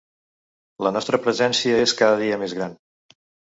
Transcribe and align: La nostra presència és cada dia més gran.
La 0.87 0.91
nostra 0.95 1.19
presència 1.27 1.77
és 1.83 1.95
cada 2.01 2.19
dia 2.25 2.43
més 2.47 2.59
gran. 2.61 2.77